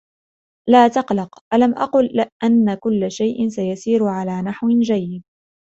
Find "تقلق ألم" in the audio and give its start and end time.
0.87-1.71